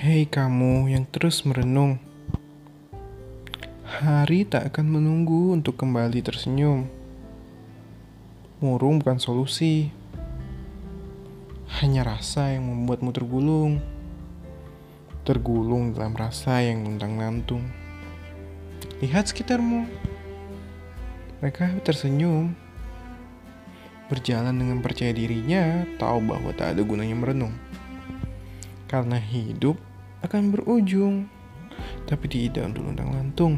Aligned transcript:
Hei 0.00 0.24
kamu 0.24 0.88
yang 0.88 1.04
terus 1.04 1.44
merenung, 1.44 2.00
hari 3.84 4.48
tak 4.48 4.72
akan 4.72 4.96
menunggu 4.96 5.52
untuk 5.52 5.76
kembali 5.76 6.24
tersenyum. 6.24 6.88
Murung 8.64 8.96
bukan 8.96 9.20
solusi, 9.20 9.92
hanya 11.84 12.08
rasa 12.08 12.56
yang 12.56 12.64
membuatmu 12.64 13.12
tergulung. 13.12 13.84
Tergulung 15.28 15.92
dalam 15.92 16.16
rasa 16.16 16.64
yang 16.64 16.80
luntang-lantung. 16.80 17.68
Lihat 19.04 19.28
sekitarmu, 19.28 19.84
mereka 21.44 21.76
tersenyum. 21.84 22.56
Berjalan 24.08 24.56
dengan 24.56 24.80
percaya 24.80 25.12
dirinya, 25.12 25.84
tahu 26.00 26.24
bahwa 26.24 26.56
tak 26.56 26.72
ada 26.72 26.88
gunanya 26.88 27.20
merenung. 27.20 27.52
Karena 28.88 29.20
hidup 29.20 29.89
akan 30.20 30.52
berujung, 30.52 31.28
tapi 32.04 32.26
tidak 32.28 32.72
untuk 32.72 32.88
luntang-lantung. 32.88 33.56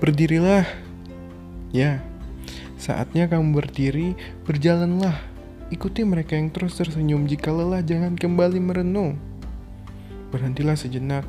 Berdirilah. 0.00 0.64
Ya, 1.70 2.02
saatnya 2.80 3.30
kamu 3.30 3.54
berdiri, 3.54 4.18
berjalanlah. 4.42 5.14
Ikuti 5.70 6.02
mereka 6.02 6.34
yang 6.34 6.50
terus 6.50 6.74
tersenyum. 6.74 7.30
Jika 7.30 7.54
lelah, 7.54 7.78
jangan 7.84 8.18
kembali 8.18 8.58
merenung. 8.58 9.20
Berhentilah 10.34 10.74
sejenak. 10.74 11.22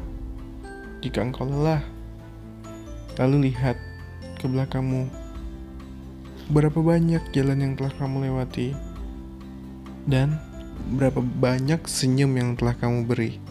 Jika 1.06 1.22
engkau 1.22 1.46
lelah, 1.46 1.86
lalu 3.22 3.54
lihat 3.54 3.78
ke 4.42 4.50
belakangmu. 4.50 5.10
Berapa 6.50 6.80
banyak 6.82 7.22
jalan 7.38 7.60
yang 7.62 7.74
telah 7.78 7.94
kamu 8.02 8.30
lewati, 8.30 8.74
dan 10.10 10.42
berapa 10.98 11.22
banyak 11.22 11.86
senyum 11.86 12.34
yang 12.34 12.58
telah 12.58 12.74
kamu 12.74 13.06
beri. 13.06 13.51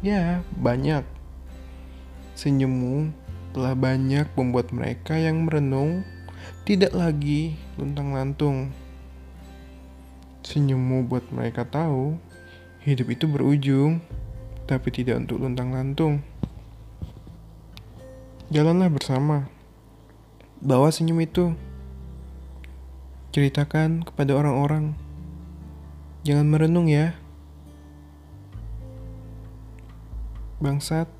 Ya, 0.00 0.40
banyak. 0.56 1.04
Senyummu 2.32 3.12
telah 3.52 3.76
banyak 3.76 4.32
membuat 4.32 4.72
mereka 4.72 5.20
yang 5.20 5.44
merenung 5.44 6.08
tidak 6.64 6.96
lagi 6.96 7.60
luntang-lantung. 7.76 8.72
Senyummu 10.40 11.04
buat 11.04 11.28
mereka 11.28 11.68
tahu 11.68 12.16
hidup 12.80 13.12
itu 13.12 13.28
berujung, 13.28 14.00
tapi 14.64 14.88
tidak 14.88 15.20
untuk 15.20 15.44
luntang-lantung. 15.44 16.24
Jalanlah 18.48 18.88
bersama. 18.88 19.52
Bawa 20.64 20.88
senyum 20.88 21.20
itu. 21.20 21.52
Ceritakan 23.36 24.00
kepada 24.02 24.32
orang-orang. 24.32 24.96
Jangan 26.24 26.48
merenung 26.48 26.88
ya. 26.88 27.19
Bangsat. 30.60 31.19